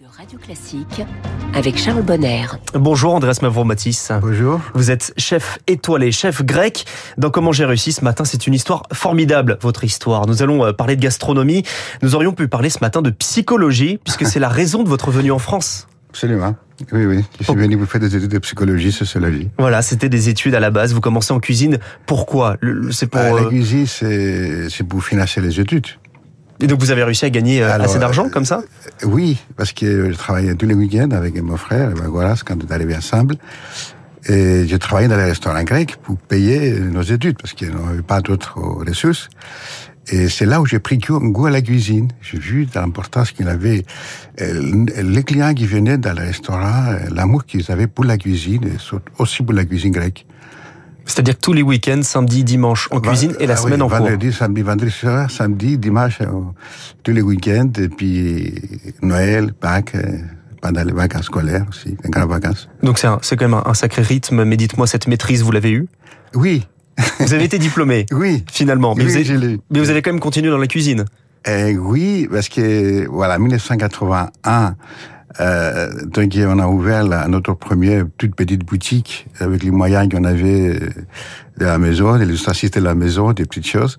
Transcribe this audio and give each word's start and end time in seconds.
de 0.00 0.06
Radio 0.16 0.38
Classique 0.38 1.02
avec 1.54 1.76
Charles 1.76 2.02
Bonner. 2.02 2.44
Bonjour 2.74 3.14
Andrés 3.14 3.32
Mavromatis. 3.42 4.10
Bonjour. 4.20 4.60
Vous 4.74 4.92
êtes 4.92 5.12
chef 5.16 5.58
étoilé, 5.66 6.12
chef 6.12 6.44
grec. 6.44 6.84
Dans 7.16 7.30
Comment 7.30 7.50
j'ai 7.50 7.64
réussi 7.64 7.90
ce 7.90 8.04
matin, 8.04 8.24
c'est 8.24 8.46
une 8.46 8.54
histoire 8.54 8.84
formidable, 8.92 9.58
votre 9.60 9.82
histoire. 9.82 10.28
Nous 10.28 10.40
allons 10.40 10.64
euh, 10.64 10.72
parler 10.72 10.94
de 10.94 11.00
gastronomie. 11.00 11.64
Nous 12.02 12.14
aurions 12.14 12.32
pu 12.32 12.46
parler 12.46 12.70
ce 12.70 12.78
matin 12.80 13.02
de 13.02 13.10
psychologie, 13.10 13.98
puisque 14.04 14.24
c'est 14.24 14.38
la 14.38 14.48
raison 14.48 14.84
de 14.84 14.88
votre 14.88 15.10
venue 15.10 15.32
en 15.32 15.40
France. 15.40 15.88
Absolument. 16.10 16.54
Oui, 16.92 17.04
oui. 17.04 17.24
Je 17.40 17.44
suis 17.44 17.54
venu 17.54 17.74
vous 17.74 17.86
faire 17.86 18.00
des 18.00 18.14
études 18.14 18.30
de 18.30 18.38
psychologie, 18.38 18.92
sociologie. 18.92 19.50
Voilà, 19.58 19.82
c'était 19.82 20.08
des 20.08 20.28
études 20.28 20.54
à 20.54 20.60
la 20.60 20.70
base. 20.70 20.94
Vous 20.94 21.00
commencez 21.00 21.32
en 21.32 21.40
cuisine. 21.40 21.78
Pourquoi? 22.06 22.56
C'est 22.92 23.08
pour. 23.08 23.20
Bah, 23.20 23.32
la 23.32 23.42
euh, 23.42 23.48
cuisine, 23.48 23.86
c'est 23.86 24.70
c'est 24.70 24.84
pour 24.84 25.02
financer 25.02 25.40
les 25.40 25.58
études. 25.58 25.86
Et 26.60 26.66
donc 26.66 26.80
vous 26.80 26.90
avez 26.90 27.04
réussi 27.04 27.24
à 27.24 27.30
gagner 27.30 27.62
euh, 27.62 27.72
Alors, 27.72 27.86
assez 27.86 27.98
d'argent 27.98 28.26
euh, 28.26 28.30
comme 28.30 28.44
ça? 28.44 28.62
Oui, 29.04 29.38
parce 29.56 29.72
que 29.72 30.10
je 30.10 30.16
travaillais 30.16 30.54
tous 30.54 30.66
les 30.66 30.74
week-ends 30.74 31.10
avec 31.12 31.40
mon 31.40 31.56
frère, 31.56 31.90
et 31.90 31.94
ben 31.94 32.08
voilà, 32.08 32.34
quand 32.44 32.56
on 32.62 32.66
est 32.66 32.72
arrivé 32.72 32.96
ensemble. 32.96 33.36
Et 34.26 34.66
je 34.66 34.76
travaillais 34.76 35.08
dans 35.08 35.16
les 35.16 35.24
restaurants 35.24 35.62
grecs 35.62 35.96
pour 36.02 36.18
payer 36.18 36.78
nos 36.80 37.02
études, 37.02 37.38
parce 37.40 37.54
qu'on 37.54 37.86
n'avait 37.86 38.02
pas 38.02 38.20
d'autres 38.20 38.58
ressources. 38.58 39.28
Et 40.10 40.28
c'est 40.28 40.46
là 40.46 40.60
où 40.60 40.66
j'ai 40.66 40.78
pris 40.78 40.98
goût 40.98 41.46
à 41.46 41.50
la 41.50 41.60
cuisine. 41.60 42.08
J'ai 42.20 42.38
vu 42.38 42.66
l'importance 42.74 43.30
qu'il 43.30 43.48
avait. 43.48 43.84
euh, 44.40 44.86
Les 45.02 45.22
clients 45.22 45.54
qui 45.54 45.66
venaient 45.66 45.98
dans 45.98 46.14
les 46.14 46.26
restaurants, 46.26 46.86
euh, 46.88 46.98
l'amour 47.14 47.44
qu'ils 47.44 47.70
avaient 47.70 47.86
pour 47.86 48.04
la 48.04 48.16
cuisine, 48.16 48.64
et 48.64 48.76
aussi 49.18 49.42
pour 49.42 49.54
la 49.54 49.64
cuisine 49.64 49.92
grecque. 49.92 50.26
C'est-à-dire 51.08 51.34
que 51.34 51.40
tous 51.40 51.52
les 51.54 51.62
week-ends, 51.62 52.02
samedi, 52.02 52.44
dimanche, 52.44 52.86
en 52.92 53.00
cuisine 53.00 53.34
et 53.40 53.46
la 53.46 53.54
Ah 53.54 53.56
oui, 53.56 53.64
semaine 53.64 53.82
en 53.82 53.88
cours. 53.88 53.98
Vendredi, 53.98 54.32
samedi, 54.32 54.62
vendredi 54.62 54.92
soir, 54.92 55.28
samedi, 55.30 55.76
dimanche, 55.78 56.18
euh, 56.20 56.26
tous 57.02 57.12
les 57.12 57.22
week-ends, 57.22 57.72
et 57.78 57.88
puis 57.88 58.54
Noël, 59.02 59.52
Pâques, 59.54 59.94
euh, 59.96 60.18
pendant 60.60 60.84
les 60.84 60.92
vacances 60.92 61.24
scolaires 61.24 61.64
aussi, 61.70 61.96
les 62.04 62.10
grandes 62.10 62.28
vacances. 62.30 62.68
Donc 62.82 62.98
c'est 62.98 63.36
quand 63.36 63.48
même 63.48 63.54
un, 63.54 63.62
un 63.64 63.74
sacré 63.74 64.02
rythme. 64.02 64.44
Mais 64.44 64.56
dites-moi, 64.56 64.86
cette 64.86 65.06
maîtrise, 65.08 65.42
vous 65.42 65.50
l'avez 65.50 65.72
eue? 65.72 65.88
Oui, 66.34 66.66
Vous 67.20 67.32
avez 67.32 67.44
été 67.44 67.58
diplômé 67.58 68.04
oui. 68.12 68.44
finalement, 68.52 68.94
mais, 68.94 69.04
oui, 69.04 69.10
vous 69.10 69.16
avez, 69.16 69.24
je 69.24 69.34
mais 69.70 69.80
vous 69.80 69.90
avez 69.90 70.02
quand 70.02 70.12
même 70.12 70.20
continué 70.20 70.50
dans 70.50 70.58
la 70.58 70.66
cuisine. 70.66 71.04
Euh, 71.46 71.72
oui, 71.74 72.28
parce 72.30 72.48
que, 72.50 73.06
voilà, 73.08 73.38
1981, 73.38 74.74
euh, 75.40 75.90
donc 76.06 76.32
on 76.36 76.58
a 76.58 76.66
ouvert 76.66 77.04
la- 77.04 77.28
notre 77.28 77.54
première 77.54 78.04
toute 78.18 78.34
petite 78.34 78.64
boutique 78.64 79.26
avec 79.40 79.62
les 79.62 79.70
moyens 79.70 80.08
qu'on 80.08 80.24
avait 80.24 80.68
euh, 80.70 80.78
de 81.58 81.64
la 81.64 81.78
maison, 81.78 82.16
des 82.18 82.26
ustensiles 82.28 82.70
de 82.70 82.80
la 82.80 82.94
maison, 82.94 83.32
des 83.32 83.44
petites 83.44 83.66
choses. 83.66 83.98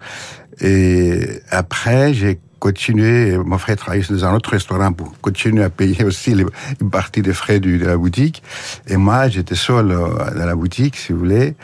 Et 0.61 1.41
après, 1.51 2.13
j'ai 2.13 2.39
continué, 2.59 3.37
mon 3.37 3.57
frère 3.57 3.77
travaillait 3.77 4.05
dans 4.09 4.25
un 4.25 4.33
autre 4.33 4.51
restaurant 4.51 4.91
pour 4.93 5.13
continuer 5.21 5.63
à 5.63 5.69
payer 5.69 6.03
aussi 6.03 6.35
les- 6.35 6.45
une 6.81 6.89
partie 6.89 7.21
des 7.21 7.33
frais 7.33 7.59
de 7.59 7.83
la 7.85 7.97
boutique. 7.97 8.43
Et 8.87 8.97
moi, 8.97 9.29
j'étais 9.29 9.55
seul 9.55 9.91
euh, 9.91 10.07
dans 10.37 10.45
la 10.45 10.55
boutique, 10.55 10.95
si 10.97 11.13
vous 11.13 11.19
voulez. 11.19 11.55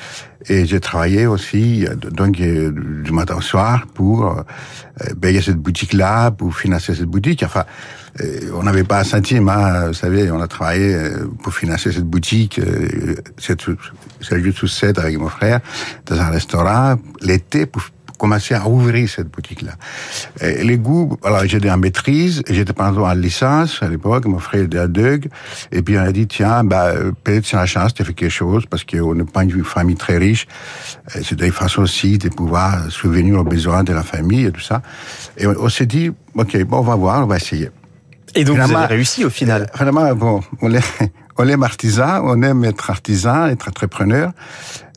Et 0.47 0.65
j'ai 0.65 0.79
travaillé 0.79 1.25
aussi, 1.27 1.85
euh, 1.85 1.95
donc, 1.95 2.39
euh, 2.39 2.71
du 3.03 3.11
matin 3.11 3.35
au 3.35 3.41
soir 3.41 3.85
pour 3.93 4.43
payer 5.21 5.41
cette 5.41 5.57
boutique-là, 5.57 6.31
pour 6.31 6.55
financer 6.55 6.95
cette 6.95 7.05
boutique. 7.05 7.43
Enfin, 7.43 7.65
on 8.53 8.63
n'avait 8.63 8.85
pas 8.85 8.99
un 9.01 9.03
centime, 9.03 9.49
hein, 9.49 9.87
vous 9.87 9.93
savez, 9.93 10.31
on 10.31 10.39
a 10.39 10.47
travaillé 10.47 10.95
pour 11.43 11.53
financer 11.53 11.91
cette 11.91 12.05
boutique, 12.05 12.61
juste 13.37 13.71
sous 14.53 14.67
7 14.67 14.97
avec 14.99 15.17
mon 15.19 15.27
frère, 15.27 15.59
dans 16.05 16.17
un 16.21 16.29
restaurant, 16.29 16.95
l'été, 17.21 17.65
pour 17.65 17.81
commencer 18.17 18.53
à 18.55 18.67
ouvrir 18.67 19.09
cette 19.09 19.29
boutique-là. 19.29 19.73
Les 20.41 20.77
goûts, 20.77 21.17
alors 21.23 21.45
j'étais 21.45 21.69
en 21.69 21.77
maîtrise, 21.77 22.41
j'étais 22.49 22.73
pendant 22.73 23.07
en 23.07 23.13
licence 23.13 23.81
à 23.81 23.87
l'époque, 23.89 24.25
mon 24.25 24.39
frère 24.39 24.63
était 24.63 24.77
à 24.77 24.87
Deug, 24.87 25.27
et 25.71 25.81
puis 25.81 25.97
on 25.97 26.01
a 26.01 26.11
dit, 26.11 26.27
tiens, 26.27 26.63
bah, 26.63 26.93
peut-être 27.23 27.45
c'est 27.45 27.57
la 27.57 27.65
chance 27.65 27.93
de 27.93 28.03
faire 28.03 28.15
quelque 28.15 28.29
chose, 28.29 28.65
parce 28.69 28.83
qu'on 28.83 29.15
n'est 29.15 29.23
pas 29.23 29.43
une 29.43 29.63
famille 29.63 29.95
très 29.95 30.17
riche, 30.17 30.47
Euh, 31.15 31.21
c'était 31.23 31.45
une 31.45 31.51
façon 31.51 31.81
aussi 31.83 32.17
de 32.17 32.29
pouvoir 32.29 32.91
souvenir 32.91 33.39
aux 33.39 33.43
besoins 33.43 33.83
de 33.83 33.93
la 33.93 34.03
famille 34.03 34.45
et 34.45 34.51
tout 34.51 34.61
ça. 34.61 34.81
Et 35.37 35.45
on, 35.45 35.53
on 35.59 35.69
s'est 35.69 35.85
dit, 35.85 36.09
ok, 36.35 36.63
bon, 36.63 36.79
on 36.79 36.81
va 36.81 36.95
voir, 36.95 37.23
on 37.23 37.27
va 37.27 37.37
essayer. 37.37 37.69
Et 38.33 38.43
donc 38.43 38.57
vous 38.57 38.63
Finalement, 38.63 38.85
avez 38.85 38.95
réussi 38.95 39.23
au 39.23 39.29
final? 39.29 39.61
Euh, 39.63 39.77
Vraiment, 39.77 40.13
bon, 40.15 40.41
on 40.61 40.73
est, 40.73 40.83
on 41.37 41.47
aime 41.47 41.63
artisan, 41.63 42.21
on 42.23 42.41
aime 42.41 42.63
être 42.63 42.89
artisan, 42.89 43.47
être 43.47 43.67
entrepreneur. 43.67 44.31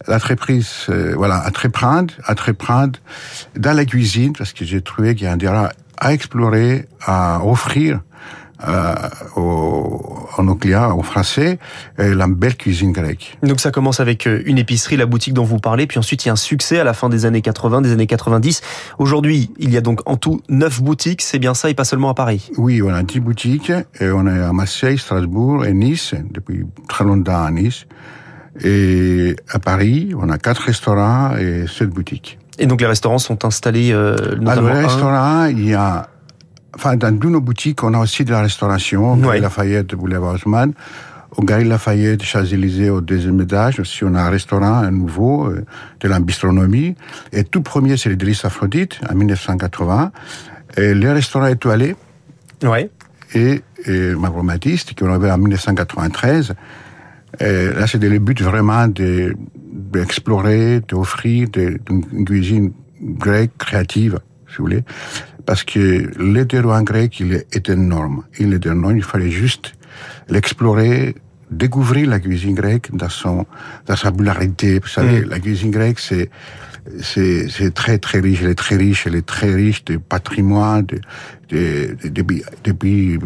L'entreprise, 0.06 0.87
euh, 0.88 1.15
voilà, 1.16 1.44
entreprendre, 1.47 2.15
entreprendre 2.28 2.99
dans 3.56 3.76
la 3.76 3.84
cuisine, 3.84 4.32
parce 4.32 4.53
que 4.53 4.65
j'ai 4.65 4.81
trouvé 4.81 5.15
qu'il 5.15 5.25
y 5.25 5.28
a 5.28 5.32
un 5.32 5.38
terrain 5.38 5.69
à 5.99 6.12
explorer, 6.12 6.87
à 7.04 7.44
offrir 7.44 8.00
euh, 8.66 8.94
aux, 9.36 10.26
à 10.36 10.42
nos 10.42 10.54
clients, 10.54 10.96
aux 10.98 11.02
Français, 11.02 11.58
euh, 12.00 12.14
la 12.14 12.26
belle 12.26 12.56
cuisine 12.56 12.92
grecque. 12.92 13.38
Donc 13.42 13.60
ça 13.60 13.70
commence 13.70 14.00
avec 14.00 14.26
euh, 14.26 14.42
une 14.46 14.58
épicerie, 14.58 14.96
la 14.96 15.06
boutique 15.06 15.34
dont 15.34 15.44
vous 15.44 15.58
parlez, 15.58 15.86
puis 15.86 15.98
ensuite 15.98 16.24
il 16.24 16.28
y 16.28 16.30
a 16.30 16.32
un 16.32 16.36
succès 16.36 16.78
à 16.80 16.84
la 16.84 16.92
fin 16.92 17.08
des 17.08 17.24
années 17.26 17.42
80, 17.42 17.82
des 17.82 17.92
années 17.92 18.06
90. 18.06 18.60
Aujourd'hui, 18.98 19.50
il 19.58 19.70
y 19.70 19.76
a 19.76 19.80
donc 19.80 20.00
en 20.06 20.16
tout 20.16 20.41
neuf 20.48 20.82
boutiques, 20.82 21.22
c'est 21.22 21.38
bien 21.38 21.54
ça, 21.54 21.70
et 21.70 21.74
pas 21.74 21.84
seulement 21.84 22.10
à 22.10 22.14
Paris. 22.14 22.50
Oui, 22.56 22.82
on 22.82 22.88
a 22.92 23.02
10 23.02 23.20
boutiques, 23.20 23.70
et 24.00 24.10
on 24.10 24.26
est 24.26 24.41
à 24.41 24.52
Marseille, 24.52 24.98
Strasbourg 24.98 25.64
et 25.64 25.72
Nice, 25.72 26.14
depuis 26.32 26.64
très 26.88 27.04
longtemps 27.04 27.44
à 27.44 27.50
Nice. 27.50 27.86
Et 28.64 29.36
à 29.50 29.58
Paris, 29.60 30.12
on 30.20 30.28
a 30.30 30.38
quatre 30.38 30.62
restaurants 30.62 31.36
et 31.36 31.66
sept 31.69 31.90
boutiques. 31.90 32.38
Et 32.58 32.66
donc 32.66 32.80
les 32.80 32.88
restaurants 32.88 33.19
sont 33.19 33.44
installés 33.44 33.92
euh, 33.92 34.16
Alors, 34.16 34.38
notamment 34.40 34.69
le 34.70 34.75
un- 34.75 34.82
restaurant, 34.88 35.44
il 35.44 35.69
y 35.69 35.75
a, 35.75 36.08
enfin, 36.74 36.96
dans 36.96 37.16
toutes 37.18 37.30
nos 37.30 37.40
boutiques, 37.40 37.82
on 37.82 37.94
a 37.94 37.98
aussi 37.98 38.24
de 38.24 38.30
la 38.32 38.42
restauration. 38.42 39.12
Au 39.12 39.16
Ouais. 39.16 39.22
Galerie 39.22 39.40
Lafayette, 39.40 39.94
Boulevard 39.94 40.34
Haussmann. 40.34 40.72
Au 41.36 41.42
Galerie 41.42 41.68
Lafayette, 41.68 42.22
Champs-Élysées, 42.22 42.88
au 42.90 43.00
deuxième 43.02 43.40
étage, 43.40 43.80
aussi, 43.80 44.02
on 44.04 44.14
a 44.14 44.22
un 44.22 44.30
restaurant, 44.30 44.90
nouveau, 44.90 45.46
euh, 45.48 45.64
de 46.00 46.08
la 46.08 46.20
bistronomie. 46.20 46.94
Et 47.32 47.44
tout 47.44 47.60
premier, 47.60 47.96
c'est 47.96 48.08
le 48.08 48.16
Délice 48.16 48.44
Aphrodite, 48.44 48.98
en 49.10 49.14
1980. 49.14 50.10
Et 50.78 50.94
le 50.94 51.12
restaurant 51.12 51.46
étoilé, 51.46 51.96
Ouais. 52.64 52.90
et, 53.34 53.62
et 53.86 54.14
Mavromatiste, 54.14 54.94
qui 54.94 55.04
ont 55.04 55.14
ouvert 55.14 55.34
en 55.34 55.38
1993. 55.38 56.54
Et 57.40 57.68
là, 57.78 57.86
c'était 57.86 58.08
le 58.08 58.18
but 58.20 58.40
vraiment 58.40 58.88
de- 58.88 59.34
d'explorer, 59.92 60.80
d'offrir 60.80 61.48
de, 61.50 61.78
une 61.90 62.24
cuisine 62.24 62.72
grecque 63.02 63.52
créative, 63.58 64.18
si 64.48 64.56
vous 64.58 64.64
voulez. 64.64 64.82
Parce 65.48 65.64
que 65.64 66.10
le 66.19 66.82
grec, 66.82 67.20
il 67.20 67.32
est, 67.32 67.70
énorme. 67.70 68.25
Il 68.38 68.53
est 68.53 68.66
énorme. 68.66 68.98
Il 68.98 69.03
fallait 69.03 69.31
juste 69.31 69.72
l'explorer, 70.28 71.14
découvrir 71.50 72.10
la 72.10 72.20
cuisine 72.20 72.54
grecque 72.54 72.94
dans 72.94 73.09
son, 73.09 73.47
dans 73.87 73.97
sa 73.97 74.10
popularité. 74.10 74.78
Vous 74.78 74.88
savez, 74.88 75.25
la 75.25 75.38
cuisine 75.41 75.70
grecque, 75.70 76.00
c'est, 76.00 76.28
c'est, 77.00 77.48
c'est 77.48 77.72
très, 77.72 77.97
très 77.97 78.20
riche. 78.20 78.42
Elle 78.42 78.50
est 78.50 78.62
très 78.66 78.76
riche. 78.76 79.06
Elle 79.06 79.14
est 79.14 79.25
très 79.25 79.54
riche 79.54 79.82
de 79.87 79.97
patrimoine, 79.97 80.84
de, 80.84 81.00
de, 81.48 81.97
de, 82.03 82.08
depuis, 82.10 82.42
depuis 82.64 83.19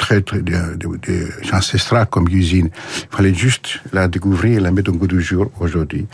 très, 0.00 0.22
très, 0.22 0.40
de, 0.40 0.52
de, 0.76 0.88
de 1.06 1.28
ancestrales 1.52 2.06
comme 2.06 2.26
cuisine. 2.28 2.70
Il 3.12 3.16
fallait 3.16 3.34
juste 3.34 3.80
la 3.92 4.08
découvrir 4.08 4.56
et 4.58 4.60
la 4.60 4.70
mettre 4.72 4.90
au 4.90 4.94
goût 4.94 5.06
du 5.06 5.20
jour 5.20 5.50
aujourd'hui. 5.60 6.06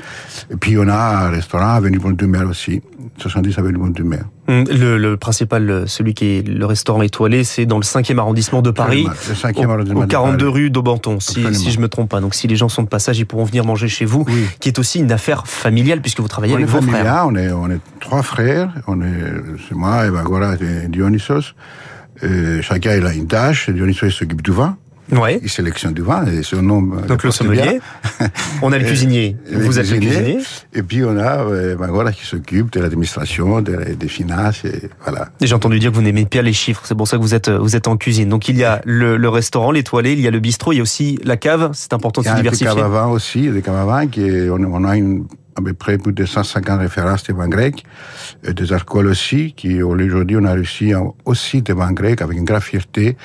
Et 0.51 0.57
puis, 0.57 0.77
on 0.77 0.89
a 0.89 1.27
un 1.27 1.31
restaurant, 1.31 1.75
Avenue 1.81 1.99
Bonne 2.01 2.17
de 2.17 2.27
Mer 2.27 2.47
aussi. 2.49 2.83
70 3.19 3.59
Avenue 3.59 3.79
Bonne 3.79 3.93
de 3.93 4.03
Mer. 4.03 4.25
Hum, 4.49 4.65
Le, 4.69 4.99
le 4.99 5.17
principal, 5.17 5.71
euh, 5.71 5.87
celui 5.87 6.15
qui 6.15 6.25
est 6.39 6.49
le 6.49 6.67
restaurant 6.67 7.03
étoilé, 7.03 7.45
c'est 7.45 7.65
dans 7.67 7.79
le 7.79 7.85
5e 7.85 8.19
arrondissement 8.19 8.61
de 8.61 8.71
Paris. 8.73 9.07
Le 9.29 9.35
5e 9.35 9.67
au, 9.67 9.71
arrondissement 9.71 10.01
au 10.01 10.05
de 10.05 10.11
42 10.11 10.37
Paris. 10.47 10.51
rue 10.65 10.71
d'Aubenton, 10.71 11.21
si, 11.21 11.45
si 11.55 11.71
je 11.71 11.79
me 11.81 11.89
trompe 11.89 12.11
pas. 12.11 12.21
Donc 12.21 12.35
si 12.35 12.47
les 12.49 12.57
gens 12.57 12.69
sont 12.69 12.83
de 12.83 12.89
passage, 12.89 13.19
ils 13.21 13.25
pourront 13.27 13.45
venir 13.45 13.65
manger 13.65 13.89
chez 13.89 14.05
vous, 14.05 14.25
Oui. 14.27 14.47
qui 14.61 14.69
est 14.69 14.79
aussi 14.81 14.99
une 14.99 15.13
affaire 15.13 15.47
familiale 15.47 16.01
puisque 16.01 16.21
vous 16.21 16.29
travaillez 16.29 16.55
On 16.55 16.57
avec 16.59 16.69
vos 16.69 16.81
frères. 16.83 16.93
familial, 16.93 17.25
on 17.27 17.35
est, 17.37 17.51
on 17.53 17.71
est 17.71 17.81
trois 18.01 18.23
frères. 18.23 18.71
On 18.89 19.01
est, 19.01 19.23
c'est 19.69 19.75
moi, 19.77 20.07
Evagora 20.07 20.55
et 20.57 20.89
Dionysos. 20.89 21.55
Euh, 22.23 22.63
chacun 22.63 22.97
il 22.97 23.07
a 23.07 23.13
une 23.13 23.27
tâche. 23.27 23.71
Dionysos 23.71 24.11
s'occupe 24.11 24.43
du 24.43 24.53
vin. 24.53 24.79
Ouais. 25.13 25.39
Il 25.43 25.49
sélectionne 25.49 25.93
du 25.95 26.03
vin 26.03 26.25
et 26.27 26.43
son 26.43 26.63
nom. 26.63 26.83
euh, 26.97 27.07
Donc 27.07 27.23
le 27.23 27.31
sommelier, 27.31 27.81
on 28.63 28.73
a 28.73 28.79
le 28.79 28.85
cuisinier, 28.85 29.37
vous 29.53 29.79
êtes 29.79 29.91
le 29.91 29.99
cuisinier. 29.99 30.39
Et 30.75 30.83
puis 30.83 31.05
on 31.05 31.17
a 31.17 31.45
euh, 31.45 31.75
Evagora 31.75 32.11
qui 32.13 32.27
s'occupe 32.27 32.73
de 32.73 32.81
l'administration, 32.81 33.61
des, 33.63 33.95
des 33.95 34.09
finances 34.09 34.65
et 34.65 34.91
voilà. 35.05 35.29
Et 35.41 35.47
J'ai 35.47 35.55
entendu 35.55 35.79
dire 35.79 35.91
que 35.91 35.97
vous 35.97 36.03
n'aimez 36.03 36.27
pas 36.27 36.43
les 36.43 36.53
chiffres, 36.53 36.83
c'est 36.85 36.97
pour 36.97 37.07
ça 37.07 37.17
que 37.19 37.23
vous 37.23 37.35
êtes 37.35 37.49
vous 37.49 37.77
êtes 37.77 37.87
en 37.89 37.97
cuisine. 37.97 38.29
Donc 38.29 38.49
il 38.49 38.57
y 38.57 38.65
a 38.65 38.81
le, 38.85 39.17
le 39.17 39.29
restaurant, 39.29 39.71
l'étoilé, 39.71 40.13
il 40.13 40.21
y 40.21 40.27
a 40.27 40.31
le 40.33 40.41
bistrot, 40.41 40.73
il 40.73 40.77
y 40.77 40.81
a 40.81 40.83
aussi 40.83 41.19
la 41.25 41.37
cave. 41.37 41.71
C'est 41.75 41.93
important 41.93 42.21
de 42.23 42.27
Il 42.27 42.29
y 42.29 42.33
se 42.33 42.35
a 42.35 42.39
un 42.39 42.43
peu 42.43 42.43
de 42.51 42.55
diversifier. 42.57 42.83
cave 42.83 42.85
à 42.97 43.01
vin 43.01 43.07
aussi, 43.09 43.49
des 43.49 43.63
caves 43.63 43.77
à 43.77 43.85
vin 43.85 44.07
qui 44.09 44.23
est- 44.23 44.51
on, 44.51 44.57
on 44.57 44.85
a 44.85 44.97
une, 44.97 45.27
à 45.59 45.63
peu 45.63 45.73
près 45.73 45.97
plus 45.99 46.13
de 46.13 46.25
150 46.27 46.81
références 46.81 47.23
de 47.25 47.33
vins 47.33 47.49
grecs, 47.49 47.85
et 48.45 48.53
des 48.53 48.73
alcools 48.73 49.07
aussi, 49.07 49.55
qui 49.57 49.83
aujourd'hui 49.83 50.37
on 50.37 50.45
a 50.45 50.53
réussi 50.53 50.93
aussi 51.25 51.63
des 51.63 51.73
vins 51.73 51.93
grecs 51.93 52.21
avec 52.21 52.37
une 52.37 52.45
grande 52.45 52.61
fierté 52.63 53.17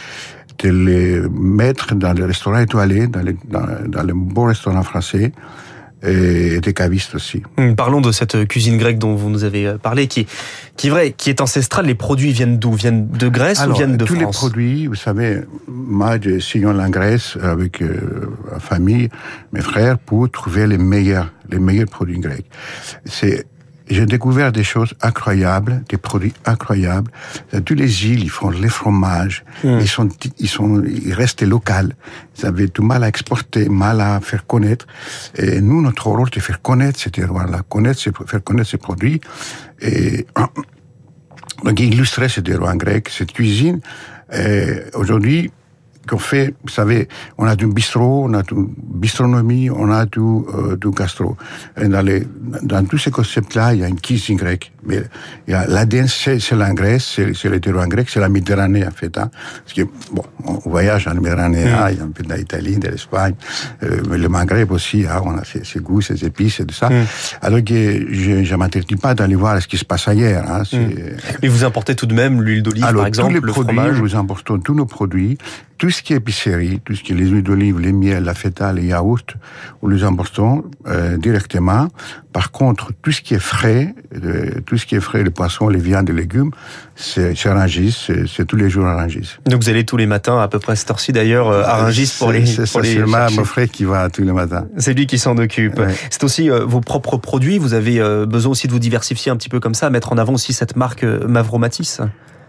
de 0.64 0.70
les 0.70 1.22
mettre 1.30 1.96
dans 1.96 2.14
les 2.14 2.26
restaurants 2.26 2.60
étoilés, 2.60 3.08
dans 3.08 3.22
les, 3.22 3.36
dans, 3.50 3.66
dans 3.88 4.04
les 4.04 4.14
beaux 4.14 4.46
restaurants 4.46 4.84
français. 4.84 5.32
et 6.04 6.60
des 6.62 6.74
cavistes 6.74 7.16
aussi. 7.16 7.44
Hum, 7.58 7.76
parlons 7.76 8.02
de 8.02 8.12
cette 8.12 8.48
cuisine 8.48 8.78
grecque 8.78 8.98
dont 8.98 9.16
vous 9.16 9.30
nous 9.30 9.44
avez 9.44 9.76
parlé, 9.82 10.08
qui, 10.08 10.26
qui 10.76 10.88
est 10.88 10.90
vrai, 10.90 11.14
qui 11.16 11.30
est 11.30 11.42
ancestrale. 11.42 11.86
Les 11.86 11.96
produits 11.96 12.32
viennent 12.32 12.58
d'où? 12.58 12.74
Viennent 12.74 13.08
de 13.08 13.30
Grèce 13.30 13.64
ou 13.68 13.74
viennent 13.74 13.98
de 13.98 14.06
tous 14.06 14.16
France? 14.16 14.40
Tous 14.40 14.46
les 14.46 14.50
produits, 14.50 14.88
vous 14.88 14.96
savez, 14.96 15.42
moi, 15.68 16.18
j'ai 16.20 16.40
sillonné 16.40 16.78
la 16.80 16.90
Grèce 16.90 17.38
avec 17.42 17.82
euh, 17.82 18.32
ma 18.52 18.60
famille, 18.60 19.10
mes 19.54 19.62
frères, 19.62 20.00
pour 20.00 20.30
trouver 20.32 20.66
les 20.66 20.78
meilleurs, 20.80 21.32
les 21.50 21.60
meilleurs 21.60 21.88
produits 21.88 22.20
grecs. 22.20 22.50
C'est 23.06 23.46
j'ai 23.94 24.06
découvert 24.06 24.52
des 24.52 24.64
choses 24.64 24.94
incroyables, 25.02 25.84
des 25.90 25.98
produits 25.98 26.34
incroyables. 26.46 27.12
Dans 27.52 27.62
toutes 27.62 27.80
les 27.80 28.08
îles, 28.08 28.24
ils 28.24 28.30
font 28.30 28.50
les 28.50 28.70
fromages. 28.70 29.44
Hmm. 29.64 29.80
Ils 29.80 29.88
sont, 29.88 30.10
ils 30.40 30.48
sont, 30.48 30.84
ils 30.84 31.14
restent 31.14 31.42
locaux. 31.42 31.62
Ils 32.38 32.46
avaient 32.46 32.68
tout 32.70 32.84
mal 32.84 33.04
à 33.04 33.08
exporter, 33.08 33.70
mal 33.70 34.02
à 34.02 34.20
faire 34.22 34.46
connaître. 34.46 34.88
Et 35.36 35.62
nous, 35.62 35.82
notre 35.82 36.08
rôle, 36.08 36.30
c'est 36.34 36.40
faire 36.40 36.62
connaître 36.62 37.00
ces 37.00 37.12
terroirs-là, 37.12 37.62
connaître, 37.68 38.02
faire 38.02 38.44
connaître 38.44 38.70
ces 38.70 38.78
produits. 38.78 39.22
Et 39.82 40.26
donc 41.64 41.80
illustrer 41.80 42.30
ces 42.30 42.44
terroirs 42.44 42.76
grecs, 42.76 43.10
cette 43.10 43.34
cuisine. 43.34 43.82
Aujourd'hui, 44.94 45.52
qu'on 46.08 46.18
fait, 46.18 46.54
vous 46.64 46.70
savez, 46.70 47.08
on 47.38 47.46
a 47.46 47.56
du 47.56 47.68
bistrot, 47.68 48.26
on 48.26 48.34
a 48.34 48.42
du 48.42 48.56
bistronomie, 48.78 49.70
on 49.70 49.92
a 49.92 50.06
du, 50.06 50.20
euh, 50.20 50.76
du 50.76 50.90
gastro. 50.92 51.38
Et 51.80 51.88
dans, 51.88 52.02
les, 52.02 52.28
dans 52.64 52.84
tous 52.86 52.98
ces 52.98 53.12
concepts-là, 53.12 53.74
il 53.74 53.82
y 53.82 53.84
a 53.84 53.88
une 53.88 54.00
cuisine 54.00 54.38
grecque. 54.38 54.72
Mais 54.84 55.04
il 55.48 55.52
y 55.52 55.54
a 55.54 55.68
l'ADN, 55.68 56.08
c'est, 56.08 56.40
c'est 56.40 56.56
la 56.56 56.74
Grèce, 56.74 57.14
c'est, 57.16 57.34
c'est 57.36 57.50
le 57.50 57.60
terroir 57.60 57.88
grec, 57.88 58.10
c'est 58.10 58.20
la 58.20 58.30
Méditerranée, 58.30 58.86
en 58.86 58.92
fait. 58.92 59.16
Hein. 59.18 59.30
Parce 59.64 59.74
que, 59.74 59.84
bon, 60.12 60.24
on 60.46 60.70
voyage 60.70 61.08
en 61.08 61.14
Méditerranée, 61.14 61.66
mm. 61.66 61.88
il 61.92 61.98
y 61.98 62.02
a 62.02 62.04
un 62.04 62.10
peu 62.10 62.24
de 62.24 62.34
l'Italie, 62.34 62.78
de 62.78 62.88
l'Espagne, 62.90 63.36
euh, 63.84 64.02
mais 64.10 64.18
le 64.18 64.28
Maghreb 64.28 64.72
aussi, 64.72 65.06
hein, 65.08 65.22
on 65.24 65.38
a 65.38 65.44
ses, 65.44 65.64
ses, 65.64 65.80
goûts, 65.80 66.02
ses 66.02 66.26
épices 66.26 66.60
et 66.60 66.66
tout 66.66 66.74
ça. 66.74 66.90
Mm. 66.90 67.06
Alors 67.42 67.64
que 67.64 68.14
je 68.14 68.52
ne 68.52 68.56
m'interdis 68.58 68.96
pas 68.96 69.14
d'aller 69.14 69.36
voir 69.36 69.62
ce 69.62 69.68
qui 69.68 69.78
se 69.78 69.86
passe 69.86 70.08
ailleurs. 70.08 70.46
Hein, 70.50 70.64
mm. 70.72 70.78
Mais 71.44 71.48
vous 71.48 71.64
importez 71.64 71.96
tout 71.96 72.08
de 72.08 72.16
même 72.16 72.42
l'huile 72.42 72.64
d'olive, 72.64 72.84
par 72.84 73.06
exemple, 73.06 73.30
tous 73.30 73.34
les 73.36 73.46
le 73.46 73.52
produits, 73.52 73.76
fromage 73.78 74.02
Nous 74.02 74.16
importons 74.16 74.60
tous 74.60 74.74
nos 74.74 74.86
produits, 74.86 75.38
tout 75.82 75.90
ce 75.90 76.04
qui 76.04 76.14
est 76.14 76.18
épicerie, 76.18 76.80
tout 76.86 76.94
ce 76.94 77.02
qui 77.02 77.12
est 77.12 77.16
les 77.16 77.26
huiles 77.26 77.42
d'olive, 77.42 77.80
les 77.80 77.92
miels, 77.92 78.24
la 78.24 78.36
feta, 78.36 78.72
les 78.72 78.86
yaourts, 78.86 79.32
nous 79.82 79.90
les 79.90 80.04
importons 80.04 80.64
euh, 80.86 81.18
directement. 81.18 81.88
Par 82.34 82.52
contre, 82.52 82.92
tout 83.02 83.12
ce 83.12 83.22
qui 83.24 83.34
est 83.34 83.40
frais, 83.40 83.96
euh, 84.24 84.62
tout 84.68 84.78
ce 84.78 84.86
qui 84.86 84.94
est 84.94 85.00
frais, 85.00 85.24
les 85.24 85.32
poissons, 85.32 85.70
les 85.70 85.80
viandes, 85.80 86.08
les 86.10 86.14
légumes, 86.14 86.52
c'est 86.96 87.34
à 87.48 87.56
Rungis, 87.56 88.12
c'est 88.28 88.46
tous 88.46 88.58
les 88.58 88.70
jours 88.70 88.86
à 88.86 88.96
Rungis. 88.96 89.40
Donc 89.48 89.64
vous 89.64 89.70
allez 89.70 89.84
tous 89.84 89.98
les 89.98 90.06
matins, 90.06 90.40
à 90.40 90.48
peu 90.48 90.60
près 90.60 90.76
cette 90.76 90.92
heure-ci 90.92 91.14
d'ailleurs, 91.14 91.48
euh, 91.48 91.64
à 91.64 91.78
Rungis 91.78 92.14
pour 92.20 92.32
les 92.32 92.46
C'est 92.46 92.68
ça, 92.68 92.84
c'est 92.84 93.00
mon 93.00 93.44
frère 93.44 93.68
qui 93.68 93.84
va 93.84 94.08
tous 94.12 94.22
les 94.22 94.34
matins. 94.34 94.68
C'est 94.78 94.94
lui 94.94 95.08
qui 95.08 95.18
s'en 95.18 95.36
occupe. 95.40 95.80
Ouais. 95.80 95.96
C'est 96.12 96.24
aussi 96.24 96.50
vos 96.50 96.82
propres 96.82 97.18
produits, 97.18 97.58
vous 97.58 97.74
avez 97.74 98.00
besoin 98.28 98.52
aussi 98.52 98.68
de 98.68 98.72
vous 98.72 98.78
diversifier 98.78 99.32
un 99.32 99.36
petit 99.36 99.50
peu 99.50 99.60
comme 99.60 99.74
ça, 99.74 99.90
mettre 99.90 100.14
en 100.14 100.20
avant 100.20 100.34
aussi 100.34 100.54
cette 100.54 100.76
marque 100.76 101.04
Mavromatis 101.04 102.02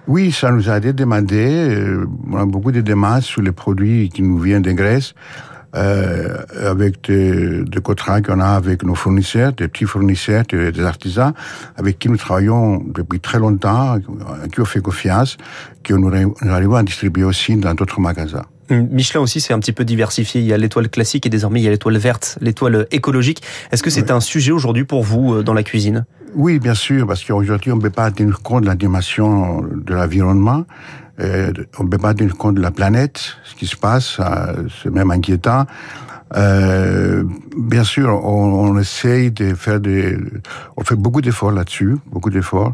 oui, 0.09 0.33
ça 0.33 0.51
nous 0.51 0.69
a 0.69 0.79
été 0.79 0.93
demandé. 0.93 1.47
Euh, 1.47 2.07
on 2.31 2.37
a 2.37 2.47
beaucoup 2.47 2.73
de 2.73 2.81
demandes 2.81 3.23
sur 3.23 3.43
les 3.43 3.53
produits 3.53 4.09
qui 4.09 4.23
nous 4.23 4.39
viennent 4.39 4.63
de 4.63 4.73
Grèce, 4.73 5.15
euh, 5.75 6.39
avec 6.61 7.05
des, 7.09 7.63
des 7.65 7.81
contrats 7.81 8.21
qu'on 8.21 8.41
a 8.41 8.49
avec 8.49 8.83
nos 8.83 8.95
fournisseurs, 8.95 9.53
des 9.53 9.69
petits 9.69 9.85
fournisseurs, 9.87 10.45
des, 10.45 10.81
artisans, 10.81 11.33
avec 11.77 11.99
qui 11.99 12.09
nous 12.09 12.17
travaillons 12.17 12.83
depuis 12.95 13.21
très 13.21 13.39
longtemps, 13.39 13.99
qui 14.53 14.61
ont 14.61 14.65
fait 14.65 14.81
confiance, 14.81 15.37
que 15.83 15.95
nous, 15.95 16.11
nous 16.11 16.51
arrivons 16.51 16.75
à 16.77 16.83
distribuer 16.83 17.25
aussi 17.25 17.57
dans 17.57 17.75
d'autres 17.75 18.01
magasins. 18.01 18.45
Michelin 18.71 19.21
aussi, 19.21 19.41
c'est 19.41 19.53
un 19.53 19.59
petit 19.59 19.73
peu 19.73 19.85
diversifié. 19.85 20.41
Il 20.41 20.47
y 20.47 20.53
a 20.53 20.59
l'étoile 20.59 20.89
classique 20.89 21.27
et 21.27 21.29
désormais 21.29 21.61
il 21.61 21.65
y 21.65 21.69
a 21.69 21.71
l'étoile 21.71 21.99
verte, 21.99 22.39
l'étoile 22.41 22.87
écologique. 22.91 23.43
Est-ce 23.71 23.83
que 23.83 23.91
c'est 23.91 24.11
un 24.11 24.21
sujet 24.21 24.53
aujourd'hui 24.53 24.85
pour 24.85 25.03
vous 25.03 25.35
euh, 25.35 25.43
dans 25.43 25.55
la 25.55 25.63
cuisine? 25.63 26.05
Oui, 26.35 26.59
bien 26.59 26.75
sûr, 26.75 27.07
parce 27.07 27.25
qu'aujourd'hui, 27.25 27.73
on 27.73 27.77
ne 27.77 27.81
peut 27.81 27.91
pas 27.91 28.11
tenir 28.11 28.41
compte 28.43 28.63
de 28.63 28.69
la 28.69 28.75
dimension 28.75 29.63
de 29.63 29.95
l'environnement, 29.95 30.65
euh, 31.21 31.53
on 31.79 31.85
ne 31.85 31.89
peut 31.89 31.99
pas 31.99 32.15
tenir 32.15 32.37
compte 32.37 32.55
de 32.55 32.61
la 32.61 32.71
planète, 32.71 33.37
ce 33.45 33.55
qui 33.55 33.67
se 33.67 33.77
passe, 33.77 34.19
euh, 34.21 34.69
c'est 34.83 34.91
même 34.91 35.11
inquiétant. 35.11 35.67
Euh, 36.35 37.25
bien 37.59 37.85
sûr, 37.85 38.25
on, 38.25 38.71
on 38.71 38.79
essaye 38.79 39.31
de 39.31 39.55
faire 39.55 39.81
des, 39.81 40.17
on 40.77 40.85
fait 40.85 40.97
beaucoup 40.97 41.21
d'efforts 41.21 41.53
là-dessus, 41.53 41.97
beaucoup 42.07 42.31
d'efforts. 42.31 42.73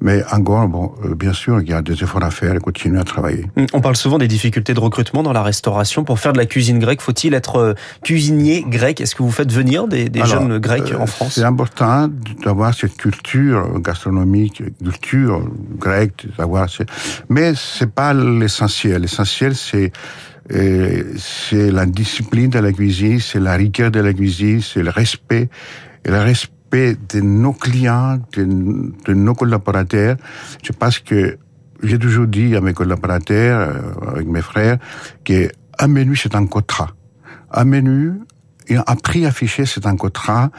Mais 0.00 0.22
encore, 0.30 0.68
bon, 0.68 0.92
euh, 1.04 1.14
bien 1.14 1.32
sûr, 1.32 1.60
il 1.60 1.68
y 1.68 1.72
a 1.72 1.80
des 1.80 1.94
efforts 2.02 2.22
à 2.22 2.30
faire 2.30 2.54
et 2.54 2.58
continuer 2.58 3.00
à 3.00 3.04
travailler. 3.04 3.46
Hum, 3.56 3.66
on 3.72 3.80
parle 3.80 3.96
souvent 3.96 4.18
des 4.18 4.28
difficultés 4.28 4.74
de 4.74 4.80
recrutement 4.80 5.22
dans 5.22 5.32
la 5.32 5.42
restauration. 5.42 6.04
Pour 6.04 6.18
faire 6.18 6.32
de 6.32 6.38
la 6.38 6.46
cuisine 6.46 6.78
grecque, 6.78 7.00
faut-il 7.00 7.32
être 7.34 7.56
euh, 7.56 7.74
cuisinier 8.04 8.64
grec? 8.68 9.00
Est-ce 9.00 9.14
que 9.14 9.22
vous 9.22 9.30
faites 9.30 9.52
venir 9.52 9.88
des, 9.88 10.08
des 10.08 10.20
Alors, 10.20 10.42
jeunes 10.42 10.58
grecs 10.58 10.92
en 10.98 11.06
France? 11.06 11.34
C'est 11.34 11.44
important 11.44 12.08
d'avoir 12.44 12.74
cette 12.74 12.96
culture 12.96 13.80
gastronomique, 13.80 14.62
culture 14.82 15.42
grecque, 15.78 16.26
d'avoir. 16.36 16.68
Mais 17.28 17.54
c'est 17.56 17.90
pas 17.90 18.12
l'essentiel. 18.12 19.02
L'essentiel, 19.02 19.54
c'est 19.54 19.92
c'est 21.18 21.72
la 21.72 21.86
discipline 21.86 22.50
de 22.50 22.60
la 22.60 22.72
cuisine, 22.72 23.18
c'est 23.18 23.40
la 23.40 23.56
rigueur 23.56 23.90
de 23.90 23.98
la 23.98 24.12
cuisine, 24.12 24.60
c'est 24.60 24.82
le 24.82 24.90
respect. 24.90 25.48
Et 26.04 26.10
le 26.10 26.20
respect 26.20 26.55
de 26.72 27.20
nos 27.20 27.52
clients, 27.52 28.18
de, 28.32 28.44
de, 29.06 29.14
nos 29.14 29.34
collaborateurs. 29.34 30.16
Je 30.62 30.72
pense 30.72 30.98
que 30.98 31.38
j'ai 31.82 31.98
toujours 31.98 32.26
dit 32.26 32.56
à 32.56 32.60
mes 32.60 32.72
collaborateurs, 32.72 33.70
euh, 33.70 34.10
avec 34.12 34.26
mes 34.26 34.42
frères, 34.42 34.78
que 35.24 35.50
un 35.78 35.88
menu 35.88 36.16
c'est 36.16 36.34
un 36.34 36.46
contrat. 36.46 36.90
Un 37.52 37.64
menu, 37.64 38.12
un 38.68 38.96
prix 38.96 39.26
affiché 39.26 39.66
c'est 39.66 39.86
un 39.86 39.96
contrat 39.96 40.50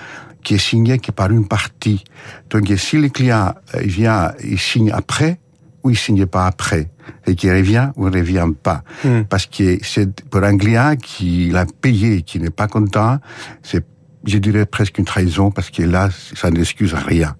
qui 0.43 0.55
est 0.55 0.59
signé 0.59 0.97
qui 0.99 1.11
par 1.11 1.31
une 1.31 1.47
partie. 1.47 2.03
Donc 2.49 2.71
si 2.77 2.97
le 2.97 3.09
client 3.09 3.53
euh, 3.75 3.79
vient, 3.83 4.31
il 4.43 4.59
signe 4.59 4.91
après, 4.91 5.39
ou 5.83 5.89
il 5.89 5.97
signe 5.97 6.25
pas 6.25 6.47
après? 6.47 6.89
Et 7.25 7.35
qui 7.35 7.49
revient 7.49 7.91
ou 7.95 8.09
ne 8.09 8.17
revient 8.17 8.47
pas? 8.61 8.83
Mm. 9.03 9.21
Parce 9.29 9.45
que 9.45 9.79
c'est 9.81 10.21
pour 10.25 10.43
un 10.43 10.57
client 10.57 10.95
qui 10.95 11.49
l'a 11.49 11.65
payé 11.65 12.17
et 12.17 12.21
qui 12.21 12.39
n'est 12.39 12.49
pas 12.49 12.67
content, 12.67 13.19
c'est 13.63 13.85
je 14.25 14.37
dirais 14.37 14.65
presque 14.65 14.97
une 14.97 15.05
trahison 15.05 15.51
parce 15.51 15.69
que 15.69 15.83
là, 15.83 16.09
ça 16.35 16.49
n'excuse 16.51 16.93
rien. 16.93 17.35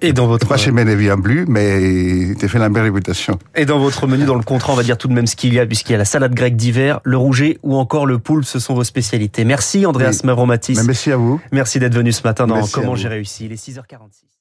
Et 0.00 0.12
dans 0.12 0.26
votre... 0.26 0.48
Pas 0.48 0.56
chez 0.56 0.72
ne 0.72 0.94
vient 0.94 1.18
plus, 1.18 1.46
mais 1.46 2.34
t'as 2.38 2.48
fait 2.48 2.58
la 2.58 2.68
belle 2.68 2.84
réputation. 2.84 3.38
Et 3.54 3.64
dans 3.64 3.78
votre 3.78 4.06
menu, 4.06 4.24
dans 4.24 4.34
le 4.34 4.42
contrat, 4.42 4.72
on 4.72 4.76
va 4.76 4.82
dire 4.82 4.98
tout 4.98 5.08
de 5.08 5.12
même 5.12 5.26
ce 5.26 5.36
qu'il 5.36 5.54
y 5.54 5.60
a, 5.60 5.66
puisqu'il 5.66 5.92
y 5.92 5.94
a 5.94 5.98
la 5.98 6.04
salade 6.04 6.34
grecque 6.34 6.56
d'hiver, 6.56 7.00
le 7.04 7.16
rouget 7.16 7.58
ou 7.62 7.76
encore 7.76 8.06
le 8.06 8.18
poulpe, 8.18 8.44
ce 8.44 8.58
sont 8.58 8.74
vos 8.74 8.84
spécialités. 8.84 9.44
Merci 9.44 9.86
Andreas 9.86 10.20
oui. 10.22 10.26
Mavromatis. 10.26 10.82
merci 10.84 11.12
à 11.12 11.16
vous. 11.16 11.40
Merci 11.52 11.78
d'être 11.78 11.94
venu 11.94 12.12
ce 12.12 12.22
matin 12.22 12.46
dans 12.46 12.56
merci 12.56 12.72
Comment 12.72 12.96
j'ai 12.96 13.08
réussi. 13.08 13.46
Il 13.46 13.52
est 13.52 13.62
6h46. 13.62 14.32